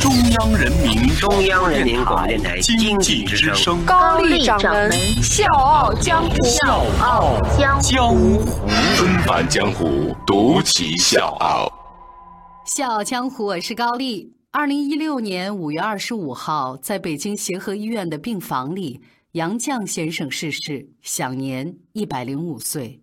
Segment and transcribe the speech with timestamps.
[0.00, 4.90] 中央人民中央人民广播电台经济之声，高丽掌门
[5.22, 7.78] 笑傲江湖，笑傲江
[8.10, 8.40] 湖，
[8.96, 11.70] 纷繁江湖，独骑笑傲。
[12.64, 14.32] 笑傲江湖，我是高丽。
[14.50, 23.02] 二零一六年五月二十五号，在北京协和医院的病房里，杨绛先生逝世，享年一百零五岁。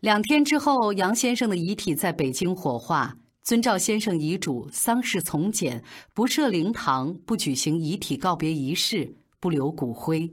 [0.00, 3.14] 两天之后，杨先生的遗体在北京火化。
[3.44, 5.84] 遵照先生遗嘱，丧事从简，
[6.14, 10.32] 不设灵堂，不举行遗体告别仪式，不留骨灰。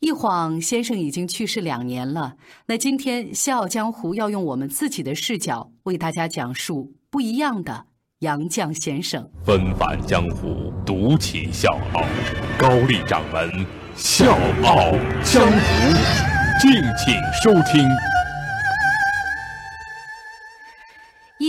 [0.00, 2.34] 一晃，先生已经去世两年了。
[2.66, 7.86] 那今天，笑傲江湖要用我们自己的视角，为大家讲述不一样的
[8.18, 9.30] 杨绛先生。
[9.44, 12.04] 纷繁江湖，独起笑傲，
[12.58, 13.64] 高丽掌门
[13.94, 14.90] 笑傲
[15.22, 15.94] 江湖，
[16.60, 17.14] 敬请
[17.44, 17.88] 收听。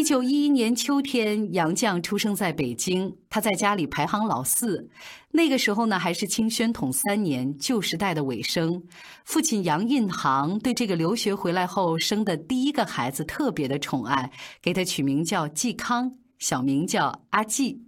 [0.08, 3.14] 九一一年秋天，杨绛出生在北京。
[3.30, 4.90] 他在家里排行老四。
[5.32, 8.82] 那个时候呢，还是清宣统三年，旧时代的尾声。
[9.26, 17.82] 父亲杨印行对这个留学回来后生的第一个孩子特别的宠爱，给他取名叫季康，小名叫阿季。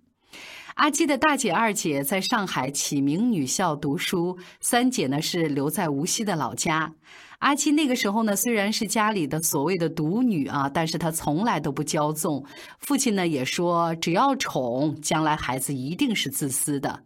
[0.75, 6.93] 阿基的大姐、二姐在上海启明女校读书，三姐呢是留在无锡的老家。
[7.39, 12.45] 阿七那个时候呢，虽然是家里的所谓的独女啊，但是她从来都不骄纵。
[12.79, 17.03] 父亲呢也说，只要宠，将来孩子一定是自私的。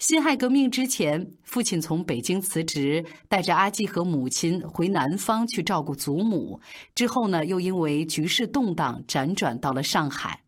[0.00, 6.58] 辛亥革命之前，父亲从北京辞职，带着阿基和母亲回南方去照顾祖母。
[6.94, 10.40] 之后呢，又因为局势动荡，辗转到了上海。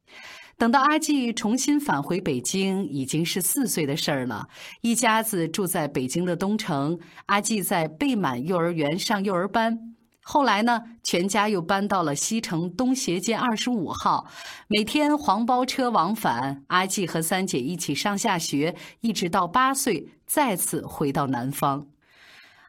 [0.62, 4.46] 等到阿季重新返回北京，已经是四岁的事儿了。
[4.80, 9.96] 一家子住在北京的东城，阿季在贝满幼儿园上幼儿班。
[10.22, 14.28] 后来呢，全家又搬到了西城东斜街二十五号，
[14.68, 16.62] 每天黄包车往返。
[16.68, 21.88] 阿季和三姐一起上下学，一直到八岁，再次回到南方。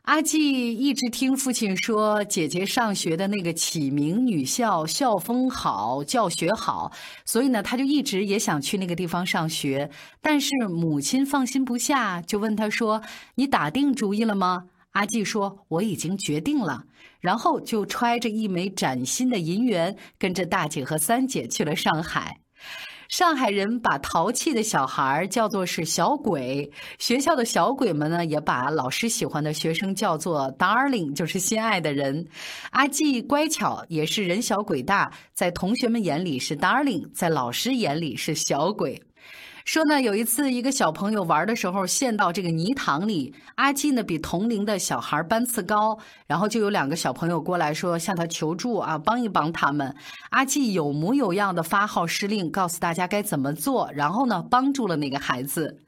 [0.04, 6.92] 阿季一直听父亲说，姐姐上学的那个启明女校校风好，教学好，
[7.24, 9.90] 所以呢，他就一直也想去那个地方上学。
[10.22, 13.02] 但是母亲放心不下，就问他说
[13.36, 16.84] ：“你打定主意了吗？”阿季说：“我已经决定了。”
[17.22, 22.42] 然后就揣着一枚崭新的银元，跟着大姐和三姐去了上海。
[23.10, 32.26] 上海人把淘气的小孩叫做是小鬼，学校的小鬼们呢，也把老师喜欢的学生叫做 darling，就是心爱的人。
[32.72, 39.02] 阿季乖巧，也是人小鬼大，在同学们眼里是 darling，在老师眼里是小鬼。
[39.66, 45.98] 说呢，有一次一个小朋友玩的时候陷到这个泥塘里，阿季呢比同龄的小孩班次高，
[46.28, 49.96] 然后就有两个小朋友过来说向他求助啊，帮一帮他们。
[50.32, 55.80] 阿季有模有样的发号施令，告诉大家该怎么做，然后呢帮助了那个孩子。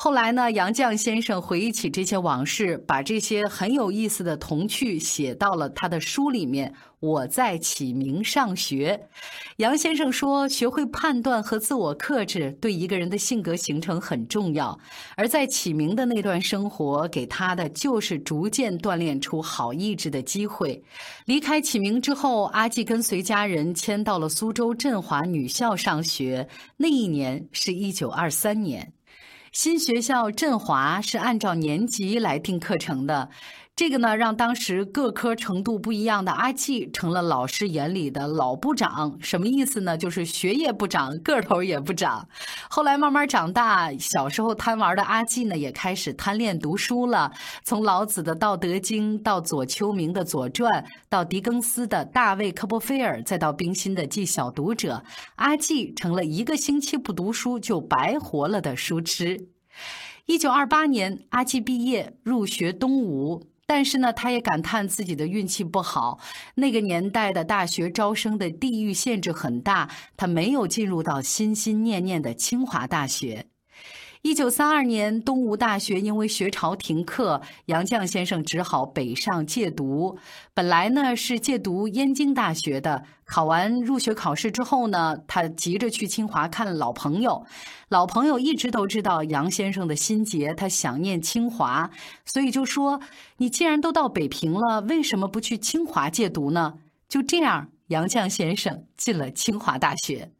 [0.00, 6.72] 后来呢，杨绛先生回忆起这些往事，把这些很有意思的童趣写到了他的书里面。
[7.00, 9.08] 我在启明上学，
[9.56, 14.78] 杨先生说，学会判断和自我克制对一个人的性格形成很重要。
[15.16, 20.80] 而在启明的那段生活，给他的就是逐渐锻炼出好意志的机会。
[21.24, 26.48] 离开启明之后，阿季跟随家人迁到了苏州振华女校上学。
[26.76, 28.92] 那一年是一九二三年。
[29.52, 33.30] 新学校振华是按照年级来定课程的，
[33.78, 39.16] 这个呢让当时各科程度不一样的阿季成了老师眼里的老部长。
[39.20, 39.96] 什么意思呢？
[39.96, 42.28] 就是学业不长，个头也不长。
[42.68, 47.30] 后来慢慢长大，小时候贪玩的阿季呢也开始贪恋读书了。
[47.62, 55.04] 从老子的《道德经》到左丘明的《左传》，到狄更斯的《大卫·科波菲尔》，再到冰心的《记小读者》，
[55.36, 59.46] 阿季成了一个星期不读书就白活了的书痴。
[60.26, 66.18] 一九二八年，阿季毕业入学东吴，但是呢，他也感叹自己的运气不好。
[66.54, 73.46] 那个年代的大学招生的地域限制很大，他没有进入到心心念念的清华大学。
[74.22, 80.18] 一九三二年，东吴大学因为学潮停课，杨绛先生只好北上借读。
[80.52, 87.46] 本来呢是借读燕京大学的，考完入学考试之后呢，他急着去清华看老朋友。
[87.88, 91.88] 老朋友一直都知道杨先生的心结，他想念清华，
[92.24, 93.00] 所以就说
[93.38, 96.74] ：“你既然都到北平了，为什么不去清华借读呢？”
[97.08, 100.32] 就这样，杨绛先生进了清华大学。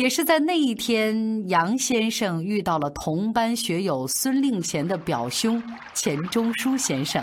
[0.00, 5.62] 也是在那一天，杨先生遇到了同班学友孙令贤的表兄
[5.92, 7.22] 钱钟书先生。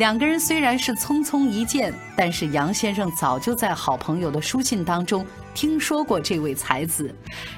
[0.00, 7.14] 两个人虽然是匆匆一见，但是杨先生早就在好朋友的书信当中听说过这位才子。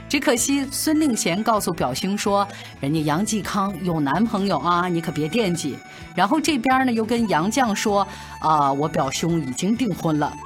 [0.08, 2.44] 只可惜孙令贤告诉表兄说
[2.82, 5.78] ：“人家杨继康有男朋友啊，你可别惦记。”
[6.16, 8.04] 然后这边呢又跟杨绛说
[8.42, 10.36] ：“啊，我表兄已经订婚了。”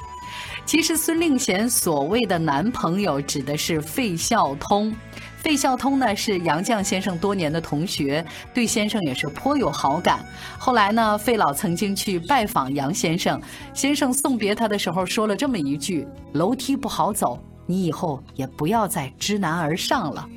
[0.66, 4.94] 其实孙令贤所谓的男朋友指的是费孝通。
[5.36, 10.18] 费孝通呢是杨绛先生多年的同学，对先生也是颇有好感。
[10.58, 13.40] 后来呢，费老曾经去拜访杨先生，
[13.72, 20.28] 先生送别他的时候说了这么一句：“楼梯不好走，你以后也不要再知难而上了。”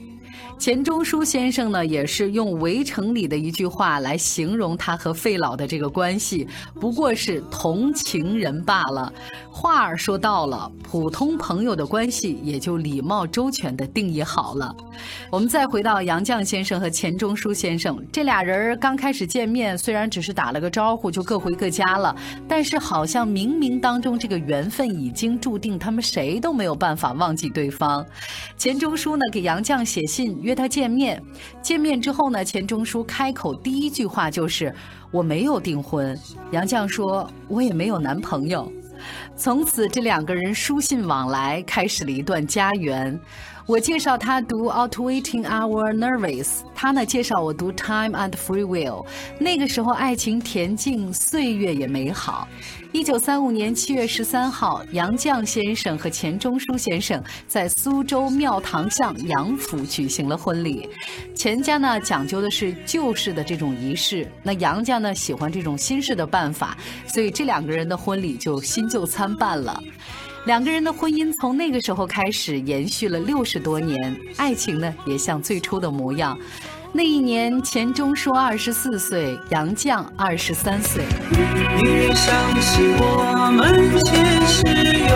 [0.60, 9.12] 钱钟书先生呢，也是用《围城》里的一句话来形容他和费老的这个关系，不过是同情人罢了。
[9.50, 14.76] 话儿说到了，普通朋友的关系也就礼貌周全的定义好了。
[15.32, 22.14] 我们再回到杨绛先生和钱钟书先生这俩人刚开始见面，虽然只是打了个招呼就各回各家了，
[22.50, 28.06] 但是好像冥冥当中这个缘分已经注定，他们谁都没有办法忘记对方。
[28.58, 30.38] 钱钟书呢给杨绛写信。
[30.50, 31.22] 约他见面，
[31.62, 34.74] 见面之后呢，钱钟书开口第一句话就是
[35.12, 36.20] ：“我没有订婚。”
[36.52, 38.72] 杨绛说：“我也没有男朋友。”
[39.38, 43.18] 从此，这两个人书信往来，开始了一段家缘。
[43.70, 49.06] 我介绍他读《Outwitting Our Nervous》，他呢介绍我读《Time and Free Will》。
[49.38, 52.48] 那个时候，爱情恬静，岁月也美好。
[52.92, 60.90] 一九三五年七月十三号，杨绛先生和钱钟书先生在苏州庙堂巷杨府举行了婚礼。
[61.36, 69.80] 钱家呢讲究的是旧式的这种仪式，那杨家呢喜欢这种新式的办法，所以这两个人的婚礼就新旧参半了。
[70.50, 76.36] 两个人的婚姻从那个时候开始延续了六十多年，爱情呢也像最初的模样。
[76.92, 81.04] 那一年，钱钟书二十四岁，杨绛二十三岁。
[81.78, 84.64] 宁愿相信我们前世
[85.06, 85.14] 有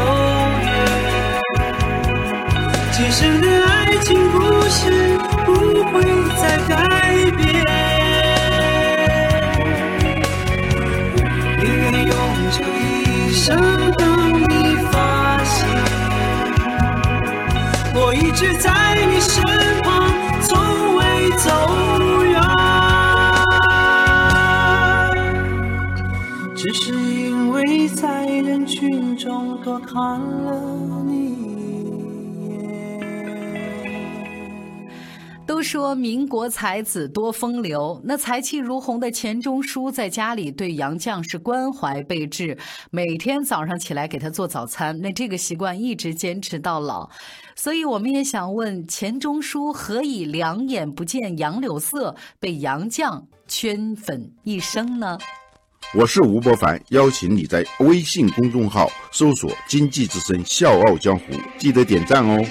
[0.62, 1.42] 缘，
[2.92, 4.38] 今生的爱情故
[4.70, 6.04] 事不会
[6.40, 6.78] 再改
[7.32, 7.66] 变。
[11.60, 12.14] 宁愿用
[12.52, 13.42] 这一生
[13.94, 14.04] 等
[18.36, 19.44] 只在你身
[19.84, 20.12] 旁，
[20.42, 21.50] 从未走
[22.24, 22.42] 远，
[26.56, 30.52] 只是因为在人群中多看了
[31.06, 31.63] 你一眼。
[35.64, 42.58] 说民国才子多风流，那才气如虹的钱钟书在家里对杨绛是关怀备至，
[42.92, 47.10] 每天早上起来给他做早餐，那这个习惯一直坚持到老。
[47.56, 55.18] 所以我们也想问，钱钟书何以两眼不见杨柳色，被杨绛圈粉一生呢？
[55.96, 61.26] 我是吴伯凡，邀请你在微信公众号搜索“经济之声笑傲江湖”，
[61.60, 62.44] 记得点赞哦。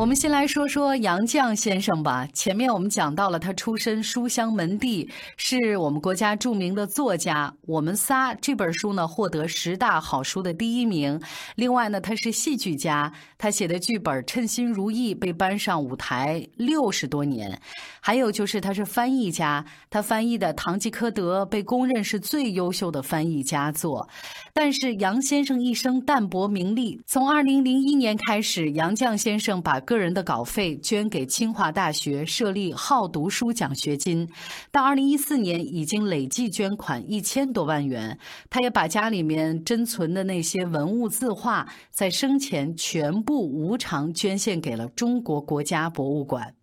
[0.00, 2.26] 我们先来说说杨绛先生吧。
[2.32, 7.52] 前面我们讲到了他出身书香门第，是我们国家著名的作家。
[7.66, 11.20] 我们仨这本书呢获得十大好书的第一名。
[11.56, 17.60] 另外呢，他是戏剧家，他写的剧本《称心如意》被搬上舞台六十多年。
[18.00, 24.08] 还有就是他是翻译家，他翻译的《堂吉诃德》被公认是最优秀的翻译佳作。
[24.54, 34.30] 但是杨先生一生淡泊名利，从二零零一年开始，杨绛先生把个人的稿费捐给清华大学设立好读书奖学金，
[34.70, 38.16] 到二零一四年已经累计捐款一千多万元。
[38.48, 46.54] 他也把家里面珍存的那些文物字画，在生前全部无偿捐献给了中国国家博物馆。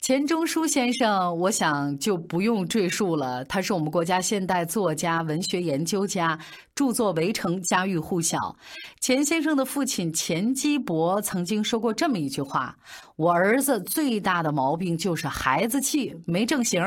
[0.00, 3.44] 钱钟书先生，我想就不用赘述了。
[3.46, 6.38] 他是我们国家现代作家、文学研究家，
[6.76, 8.56] 著作《围城》家喻户晓。
[9.00, 12.76] 钱先生的父亲钱基博曾经说过这么一句话
[13.16, 16.80] ：“我儿子最大的毛病就是孩子气，没正形。”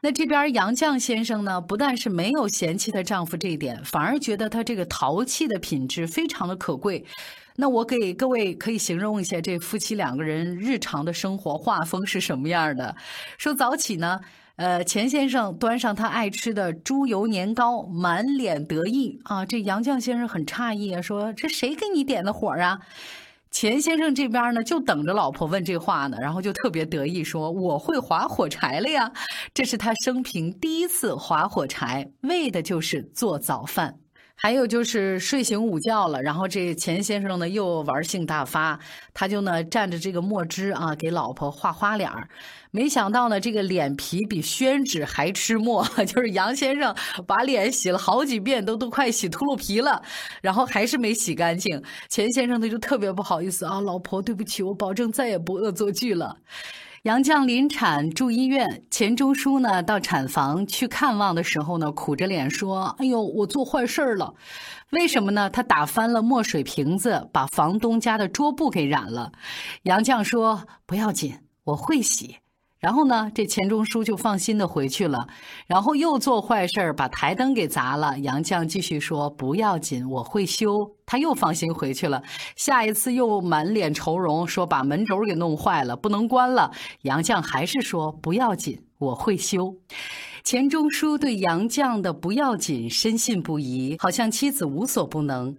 [0.00, 7.04] 那这边杨绛先生呢，不但是没有嫌弃她丈夫这一点，反而觉得他这个淘气的品质非常的可贵。
[7.56, 12.94] 那我给各位可以形容一下这夫妻两个人日常的生活画风是什么样的。
[13.38, 14.20] 说早起呢，
[14.56, 19.44] 呃，钱先生端上他爱吃的猪油年糕，满脸得意啊。
[19.44, 22.78] 这杨绛先生很诧异啊，说这谁给你点的火啊？
[23.50, 29.10] 钱先生这边呢，就等着老婆问这话呢，然后就特别得意说：“我会划火柴了呀！”
[29.54, 33.98] 这是他生平第一次划火柴，为的就是做早饭。
[34.38, 38.78] 还有就是睡醒午觉了，然后这钱先生呢又玩性大发，
[39.14, 42.28] 他就呢蘸着这个墨汁啊给老婆画花脸儿。
[42.70, 46.94] 没想到呢这个脸皮比宣纸还吃墨， 就是杨先生
[47.26, 50.02] 把脸洗了好几遍，都都快洗秃噜皮了，
[50.42, 51.82] 然后还是没洗干净。
[52.10, 56.36] 钱先生他就特别不好意思啊，老婆对不起，我保证再也不恶作剧了。
[57.06, 64.34] 杨绛临产住医院，钱钟书呢到产房去看望的时候呢，苦着脸说：“哎呦，我做坏事了，
[64.90, 65.48] 为什么呢？
[65.48, 69.30] 他打翻了墨水瓶子，把房东家的桌布给染了。”
[69.84, 72.38] 杨绛说：“不要紧，我会洗。”
[72.78, 75.26] 然后呢，这钱钟书就放心的回去了。
[75.66, 78.18] 然后又做坏事，把台灯给砸了。
[78.18, 80.68] 杨绛继续说：“不要紧，我会修。”
[81.06, 82.22] 他又放心回去了。
[82.56, 86.70] 下一次又满脸愁容，说把门轴给弄坏了，不能关了。
[87.02, 89.74] 杨绛还是说：“不要紧，我会修。”
[90.44, 95.56] 钱钟书对杨绛的“不要紧”深信不疑，好像妻子无所不能。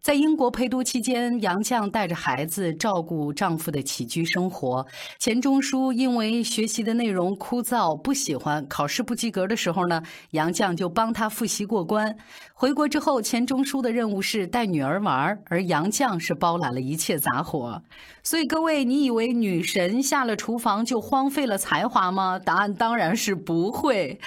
[0.00, 4.86] 在英国陪读期间，杨绛带着孩子照顾丈夫的起居生活。
[5.18, 12.16] 钱钟书因为学习的内容枯燥，不喜欢考试不及格的时候呢，杨绛就帮他复习过关。
[12.54, 17.82] 回国之后，钱钟书的任务是带女儿玩，而杨绛是包揽了一切杂活。
[18.22, 22.38] 所以各位，你以为女神下了厨房就荒废了才华吗？
[22.38, 24.18] 答案当然是不会。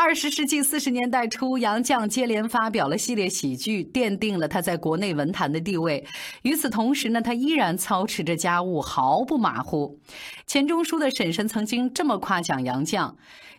[0.00, 6.06] 二十世纪四十年代初，杨绛接连发表了系列喜剧，奠定了他在国内文坛的地位。
[6.42, 9.98] 与此同时呢，他依然操持着家务，毫不马虎。
[10.46, 13.12] 钱钟书的婶婶曾经这么夸奖杨绛：“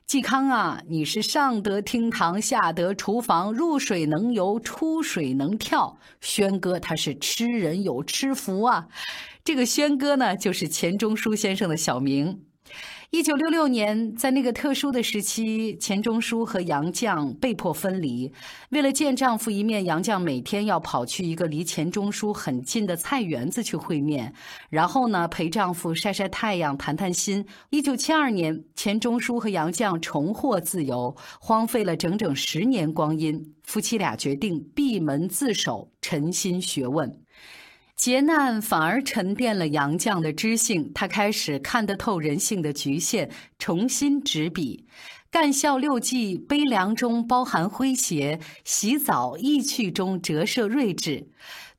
[0.08, 5.98] 嵇康啊，你是上得厅堂，下得厨房，入水能游，出水能跳。
[6.22, 8.88] 轩哥他是吃人有吃福啊。”
[9.43, 12.39] 这个轩哥呢，就是钱钟书先生的小名。
[13.11, 18.31] 一九六六年，在那个特殊的时期，钱钟书和杨绛被迫分离。
[18.69, 24.31] 为了见丈夫一面，杨绛每天要跑去一个离钱钟书很近的菜园子去会面，
[24.69, 27.43] 然后呢陪丈夫晒晒太阳、谈谈心。
[27.71, 37.19] 一九七二年，钱钟书和杨绛重获自由，荒废了整整十年光阴，夫妻俩决定闭门自守，沉心学问。
[37.99, 44.85] 劫难反而沉淀了杨绛的知性，他开始看得透人性的局限，重新执笔。
[45.29, 51.27] 干校六记悲凉中包含诙谐，洗澡意趣中折射睿智。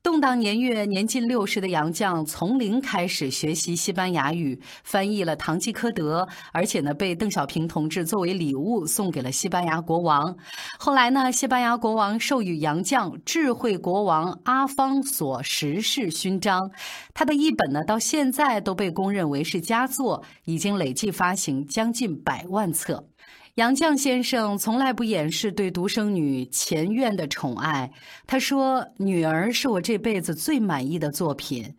[0.03, 10.35] 动荡年月，年近六十的杨绛从零开始学习西班牙语，翻译了《堂吉诃德》，而且呢，被邓小平同志作为礼物送给了西班牙国王。
[10.79, 16.71] 后来呢，西班牙国王授予杨绛“智慧国王阿方索十世勋章”，
[17.13, 23.10] 他的译本呢，到现在都被公认为是佳作，已经累计发行将近百万册。
[23.55, 27.91] 杨绛先生从来不掩饰对独生女钱院的宠爱。
[28.25, 31.75] 他说：“女儿是我这辈子最满意的作品。”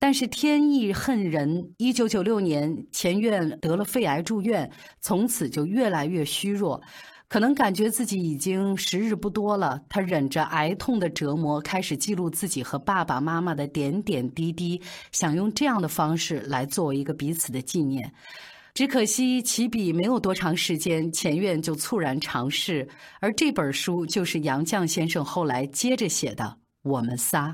[0.00, 4.70] 但是天意恨人，一九九六年，钱院得了肺癌住院，
[5.02, 6.80] 从此就越来越虚弱。
[7.28, 14.80] 可能感觉自己已经时日不多了，他忍着癌痛的折磨，开始记录自己和爸爸妈妈的点点滴滴，
[15.12, 18.10] 想用这样的方式来作为一个彼此的纪念。
[18.72, 22.88] 只可惜起笔没有多长时间，前院就猝然长逝，
[23.20, 26.44] 而这本书就是杨绛先生后来接着写的
[26.82, 27.48] 《我们仨》。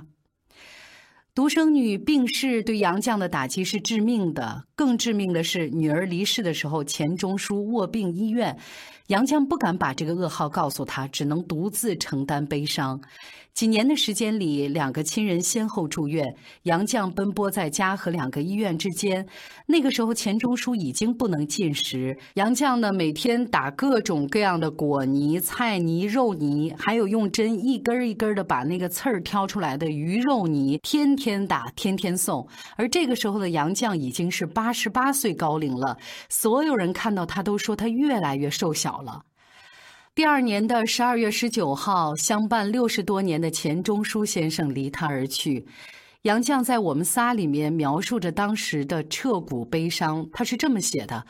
[1.34, 8.56] 独生女病逝对杨绛的打击是致命的，更致命的是女儿离世的时候，钱钟书卧病医院，
[9.08, 13.00] 杨绛不敢把这个噩耗告诉他，只能独自承担悲伤。
[13.54, 19.26] 几年的时间里，两个亲人先后住院，杨绛奔波在家和两个医院之间。
[19.64, 31.46] 那个时候，钱钟书已经不能进食，杨绛呢每天打各种各样的果泥、菜泥、肉泥，还有用针一根一根的把那个刺儿挑出来的鱼肉泥，天天。
[31.46, 32.46] 打天天送，
[32.76, 35.96] 而这个时候的杨绛已经是八十八岁高龄了。
[36.28, 39.22] 所有人看到他都说他越来越瘦小了。
[40.14, 45.66] 第二年的十二月十九号，相伴六十多年的钱钟书先生离他而去。
[46.22, 51.26] 杨绛在《我们仨》里面描述着当时的彻骨悲伤，他是这么写的：“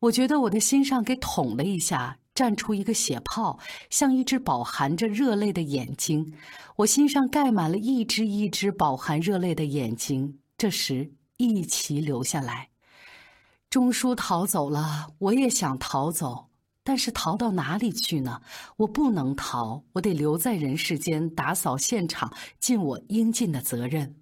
[0.00, 3.58] 我觉得我的心上给捅了一下。”绽出一个血泡，
[3.88, 6.34] 像一只饱含着热泪的眼睛。
[6.76, 12.68] 我心上盖满了一只一只饱含热泪的眼睛，这时一齐流下来。
[13.70, 16.48] 钟书逃走了，我也想逃走，
[16.86, 18.40] 但是逃到哪里去呢？
[18.76, 24.14] 我不能逃，我得留在人世间，打扫现场，尽我应尽的责任。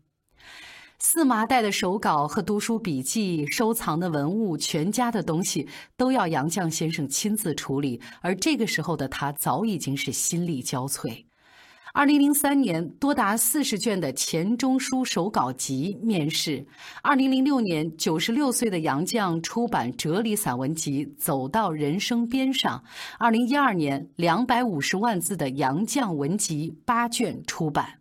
[0.99, 8.01] 四麻袋的手稿和读书笔记、收藏的文物、全家的东西，都要杨绛先生亲自处理。
[8.23, 11.24] 而这个时候的他，早已经是心力交瘁。
[11.97, 16.67] 二零零三年，多达四十卷的钱钟书手稿集面世。
[17.03, 22.77] 二零零六年，九十六岁的杨绛出版哲理散文集《走到人生边上》。
[23.17, 28.01] 二零一二年，两百五十万字的杨绛文集八卷出版。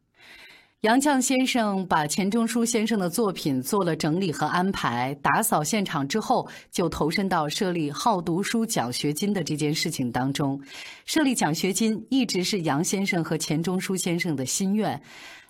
[0.83, 10.59] 杨绛先生把钱钟书先生的作品做了整理和安排，打扫现场之后，就投身到设立好读书奖学金的这件事情当中。
[11.05, 15.01] 设立奖学金一直是杨先生和钱钟书先生的心愿。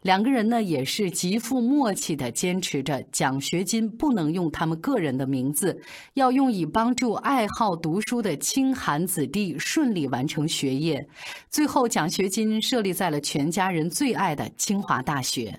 [0.03, 5.81] 两个人呢，也是极富默契的，坚持着奖学金不能用他们个人的名字，
[6.13, 11.07] 要用以帮助爱好读书的清寒子弟顺利完成学业。
[11.49, 15.57] 最后，奖学金设立在了全家人最爱的清华大学。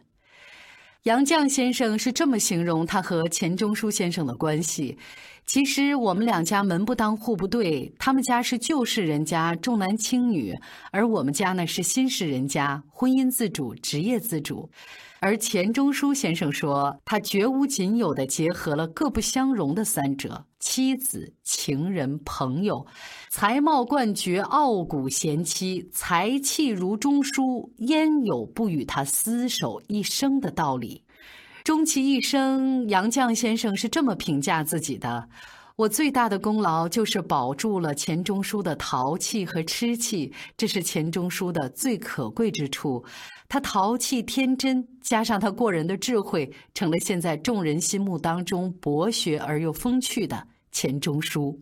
[1.04, 4.96] 杨绛先生是这么形容他和钱钟书先生的关系：
[5.44, 10.54] 其实我们两家门不当户不对，他们家是旧式人家，重男轻女，
[10.90, 14.70] 而我们家呢是新式人家，婚姻自主，职业自主。
[15.24, 22.86] 而钱钟书先生说，他绝无仅有的结合了各不相容的三者：妻子、情人、朋友，
[23.30, 31.02] 才貌冠绝，傲骨贤妻，才气如钟书，焉有不与他厮守一生的道理？
[31.64, 35.26] 终其一生，杨绛先生是这么评价自己的。
[35.76, 43.04] 我最大的功劳就是保住了钱钟书的淘气和痴气，这是钱钟书的最可贵之处。
[43.48, 51.60] 他淘气天真，加上他过人的智慧，成了现在众人心目当中博学而又风趣的钱钟书。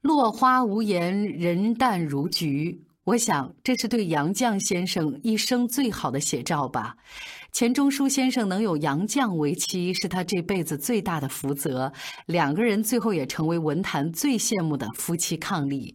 [0.00, 2.82] 落花无言，人淡如菊。
[3.10, 6.94] 我想，这是对杨绛先生一生最好的写照吧。
[7.50, 11.92] 钱钟书先生能有杨绛为妻，是他这辈子最大的福泽。
[12.26, 15.92] 两个人最后也成为文坛最羡慕的夫妻伉俪。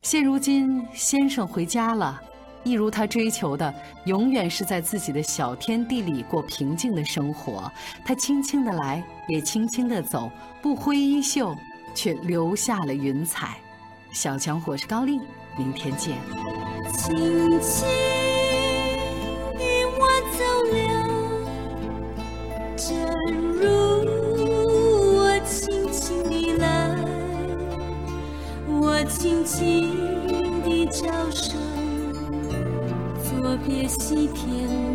[0.00, 2.18] 现如今，先生回家了，
[2.64, 3.74] 一如他追求的，
[4.06, 7.70] 永远是在自己的小天地里过平静的生活。
[8.02, 11.54] 他轻轻的来，也轻轻的走，不挥衣袖，
[11.94, 13.58] 却留下了云彩。
[14.10, 15.20] 小强，我是高丽。
[15.56, 16.16] 明天见。
[16.92, 17.86] 轻轻
[19.56, 19.62] 的
[19.98, 20.00] 我
[20.36, 20.38] 走
[20.72, 20.78] 了，
[22.76, 22.86] 正
[23.52, 23.62] 如
[25.16, 26.64] 我轻轻地来。
[28.68, 29.60] 我轻轻
[30.62, 31.58] 的叫声，
[33.22, 34.89] 作别西天。